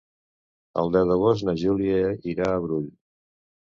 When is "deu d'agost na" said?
0.95-1.57